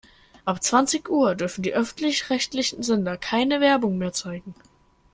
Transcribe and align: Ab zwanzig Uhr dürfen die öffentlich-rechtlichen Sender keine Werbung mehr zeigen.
Ab 0.45 0.63
zwanzig 0.63 1.09
Uhr 1.11 1.35
dürfen 1.35 1.61
die 1.61 1.75
öffentlich-rechtlichen 1.75 2.81
Sender 2.81 3.17
keine 3.17 3.61
Werbung 3.61 3.99
mehr 3.99 4.13
zeigen. 4.13 4.55